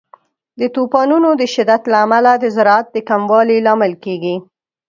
[0.59, 4.35] د طوفانونو د شدت له امله د زراعت د کموالي لامل کیږي.